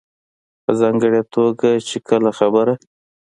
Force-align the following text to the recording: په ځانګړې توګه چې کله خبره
په 0.63 0.71
ځانګړې 0.81 1.21
توګه 1.33 1.69
چې 1.87 1.97
کله 2.07 2.29
خبره 2.39 2.73